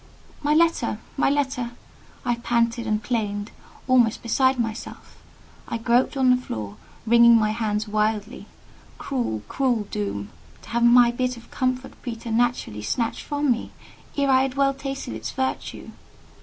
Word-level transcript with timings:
"My 0.41 0.55
letter! 0.55 0.97
my 1.15 1.29
letter!" 1.29 1.73
I 2.25 2.37
panted 2.37 2.87
and 2.87 3.03
plained, 3.03 3.51
almost 3.87 4.23
beside 4.23 4.57
myself. 4.59 5.21
I 5.67 5.77
groped 5.77 6.17
on 6.17 6.31
the 6.31 6.41
floor, 6.41 6.77
wringing 7.05 7.35
my 7.37 7.51
hands 7.51 7.87
wildly. 7.87 8.47
Cruel, 8.97 9.43
cruel 9.47 9.83
doom! 9.91 10.29
To 10.63 10.69
have 10.69 10.83
my 10.83 11.11
bit 11.11 11.37
of 11.37 11.51
comfort 11.51 11.91
preternaturally 12.01 12.81
snatched 12.81 13.21
from 13.21 13.51
me, 13.51 13.73
ere 14.17 14.31
I 14.31 14.41
had 14.41 14.55
well 14.55 14.73
tasted 14.73 15.13
its 15.13 15.29
virtue! 15.29 15.91